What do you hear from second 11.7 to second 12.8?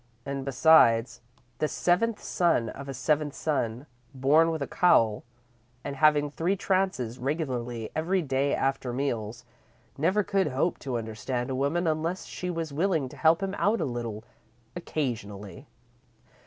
unless she was